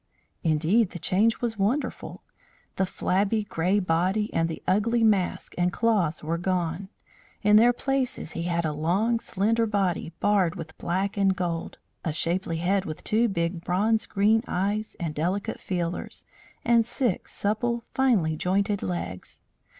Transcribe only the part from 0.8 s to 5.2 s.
the change was wonderful. The flabby grey body and the ugly